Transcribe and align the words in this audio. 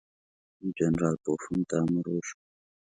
جنرال 0.77 1.15
پوفم 1.23 1.59
ته 1.69 1.75
امر 1.83 2.05
وشو. 2.09 2.37